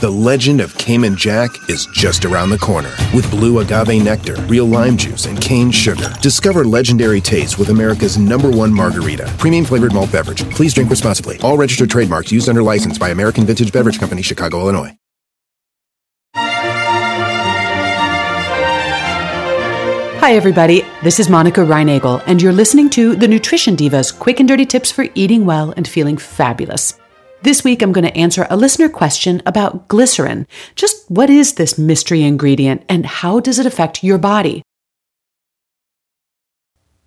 [0.00, 2.94] The legend of Cayman Jack is just around the corner.
[3.12, 6.14] With blue agave nectar, real lime juice, and cane sugar.
[6.22, 9.28] Discover legendary taste with America's number one margarita.
[9.38, 10.48] Premium flavored malt beverage.
[10.50, 11.36] Please drink responsibly.
[11.40, 14.96] All registered trademarks used under license by American Vintage Beverage Company, Chicago, Illinois.
[20.20, 20.84] Hi, everybody.
[21.02, 24.92] This is Monica Reinagel, and you're listening to the Nutrition Divas quick and dirty tips
[24.92, 26.96] for eating well and feeling fabulous.
[27.42, 30.46] This week, I'm going to answer a listener question about glycerin.
[30.74, 34.62] Just what is this mystery ingredient and how does it affect your body?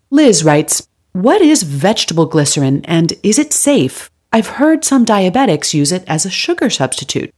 [0.10, 4.10] Liz writes, What is vegetable glycerin and is it safe?
[4.32, 7.34] I've heard some diabetics use it as a sugar substitute.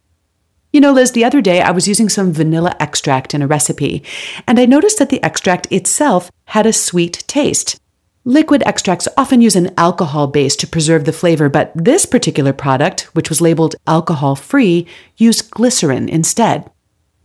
[0.71, 4.03] You know, Liz, the other day I was using some vanilla extract in a recipe,
[4.47, 7.79] and I noticed that the extract itself had a sweet taste.
[8.25, 13.01] Liquid extracts often use an alcohol base to preserve the flavor, but this particular product,
[13.13, 16.71] which was labeled alcohol free, used glycerin instead.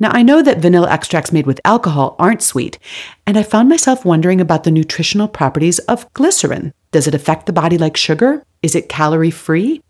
[0.00, 2.80] Now, I know that vanilla extracts made with alcohol aren't sweet,
[3.28, 6.72] and I found myself wondering about the nutritional properties of glycerin.
[6.90, 8.42] Does it affect the body like sugar?
[8.62, 9.80] Is it calorie free?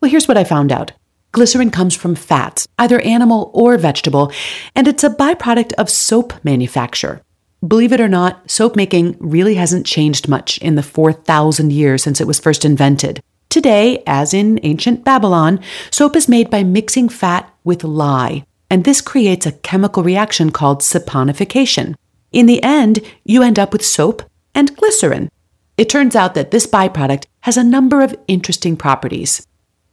[0.00, 0.92] Well, here's what I found out.
[1.32, 4.30] Glycerin comes from fats, either animal or vegetable,
[4.76, 7.20] and it's a byproduct of soap manufacture.
[7.66, 12.20] Believe it or not, soap making really hasn't changed much in the 4,000 years since
[12.20, 13.22] it was first invented.
[13.50, 15.60] Today, as in ancient Babylon,
[15.92, 20.80] soap is made by mixing fat with lye, and this creates a chemical reaction called
[20.80, 21.94] saponification.
[22.32, 24.24] In the end, you end up with soap
[24.56, 25.30] and glycerin.
[25.76, 29.46] It turns out that this byproduct has a number of interesting properties.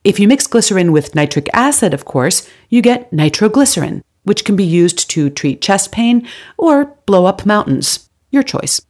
[0.03, 4.63] If you mix glycerin with nitric acid, of course, you get nitroglycerin which can be
[4.63, 8.09] used to treat chest pain or blow up mountains.
[8.31, 8.81] Your choice.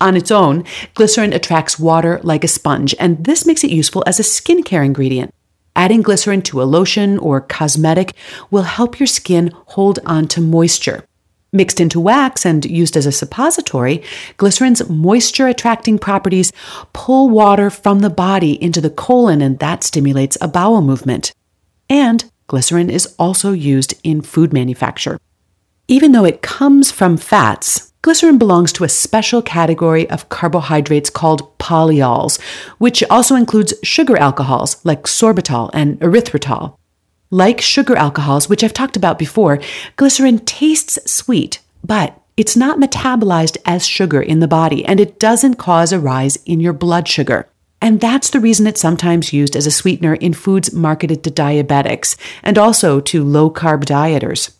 [0.00, 0.64] On its own,
[0.94, 5.34] glycerin attracts water like a sponge, and this makes it useful as a skincare ingredient.
[5.74, 8.14] Adding glycerin to a lotion or cosmetic
[8.50, 11.04] will help your skin hold on to moisture.
[11.52, 14.02] Mixed into wax and used as a suppository,
[14.36, 16.52] glycerin's moisture attracting properties
[16.92, 21.32] pull water from the body into the colon, and that stimulates a bowel movement.
[21.88, 25.20] And Glycerin is also used in food manufacture.
[25.86, 31.56] Even though it comes from fats, glycerin belongs to a special category of carbohydrates called
[31.58, 32.40] polyols,
[32.78, 36.76] which also includes sugar alcohols like sorbitol and erythritol.
[37.30, 39.60] Like sugar alcohols, which I've talked about before,
[39.96, 45.56] glycerin tastes sweet, but it's not metabolized as sugar in the body and it doesn't
[45.56, 47.46] cause a rise in your blood sugar.
[47.80, 52.16] And that's the reason it's sometimes used as a sweetener in foods marketed to diabetics
[52.42, 54.52] and also to low carb dieters.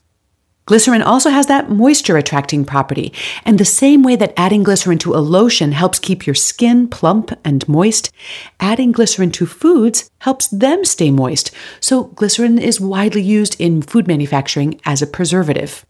[0.69, 3.11] Glycerin also has that moisture attracting property,
[3.47, 7.33] and the same way that adding glycerin to a lotion helps keep your skin plump
[7.43, 8.13] and moist,
[8.61, 11.51] adding glycerin to foods helps them stay moist.
[11.81, 15.87] So, glycerin is widely used in food manufacturing as a preservative.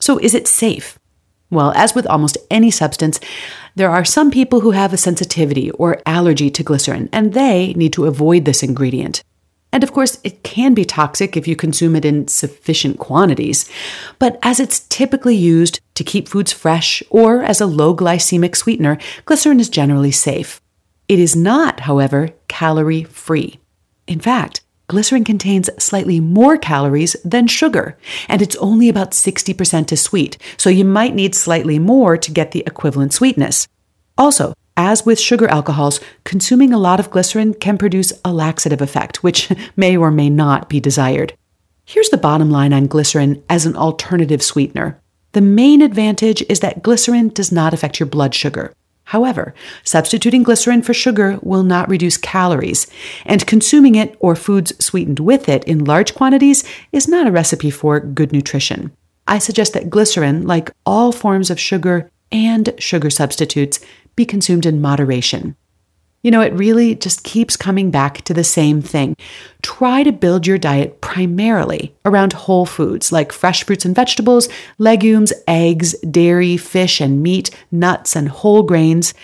[0.00, 0.97] So, is it safe?
[1.50, 3.20] Well, as with almost any substance,
[3.74, 7.92] there are some people who have a sensitivity or allergy to glycerin, and they need
[7.94, 9.22] to avoid this ingredient.
[9.72, 13.68] And of course, it can be toxic if you consume it in sufficient quantities.
[14.18, 18.98] But as it's typically used to keep foods fresh or as a low glycemic sweetener,
[19.24, 20.60] glycerin is generally safe.
[21.06, 23.58] It is not, however, calorie free.
[24.06, 30.00] In fact, Glycerin contains slightly more calories than sugar, and it's only about 60% as
[30.00, 33.68] sweet, so you might need slightly more to get the equivalent sweetness.
[34.16, 39.22] Also, as with sugar alcohols, consuming a lot of glycerin can produce a laxative effect,
[39.22, 41.34] which may or may not be desired.
[41.84, 44.98] Here's the bottom line on glycerin as an alternative sweetener.
[45.32, 48.72] The main advantage is that glycerin does not affect your blood sugar.
[49.08, 52.86] However, substituting glycerin for sugar will not reduce calories,
[53.24, 56.62] and consuming it or foods sweetened with it in large quantities
[56.92, 58.92] is not a recipe for good nutrition.
[59.26, 63.80] I suggest that glycerin, like all forms of sugar and sugar substitutes,
[64.14, 65.56] be consumed in moderation.
[66.22, 69.16] You know, it really just keeps coming back to the same thing.
[69.62, 74.48] Try to build your diet primarily around whole foods like fresh fruits and vegetables,
[74.78, 79.14] legumes, eggs, dairy, fish and meat, nuts, and whole grains,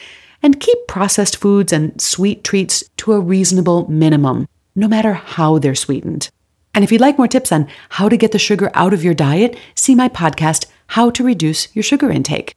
[0.40, 4.46] and keep processed foods and sweet treats to a reasonable minimum,
[4.76, 6.30] no matter how they're sweetened.
[6.74, 9.14] And if you'd like more tips on how to get the sugar out of your
[9.14, 12.54] diet, see my podcast, How to Reduce Your Sugar Intake.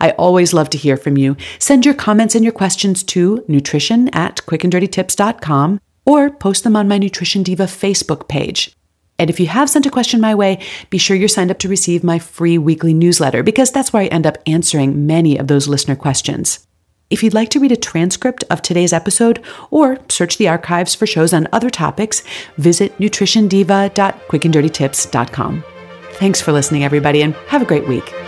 [0.00, 1.36] I always love to hear from you.
[1.58, 6.98] Send your comments and your questions to nutrition at quickanddirtytips.com or post them on my
[6.98, 8.72] Nutrition Diva Facebook page.
[9.18, 11.68] And if you have sent a question my way, be sure you're signed up to
[11.68, 15.66] receive my free weekly newsletter because that's where I end up answering many of those
[15.66, 16.66] listener questions.
[17.10, 21.06] If you'd like to read a transcript of today's episode or search the archives for
[21.06, 22.22] shows on other topics,
[22.58, 25.64] visit nutritiondiva.quickanddirtytips.com.
[26.12, 28.27] Thanks for listening, everybody, and have a great week.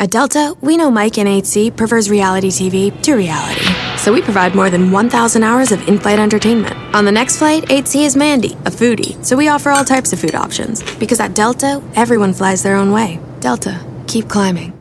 [0.00, 3.66] At Delta, we know Mike in 8C prefers reality TV to reality.
[3.96, 6.76] So we provide more than 1,000 hours of in flight entertainment.
[6.94, 9.22] On the next flight, 8C is Mandy, a foodie.
[9.26, 10.84] So we offer all types of food options.
[10.98, 13.18] Because at Delta, everyone flies their own way.
[13.40, 14.77] Delta, keep climbing.